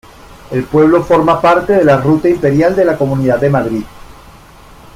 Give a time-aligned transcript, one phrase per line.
[0.49, 3.83] El pueblo forma parte de la Ruta Imperial de la Comunidad de Madrid.